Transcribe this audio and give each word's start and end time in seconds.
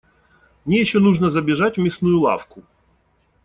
Мне 0.65 0.79
ещё 0.79 0.99
нужно 0.99 1.29
забежать 1.29 1.77
в 1.77 1.81
мясную 1.81 2.19
лавку. 2.19 2.63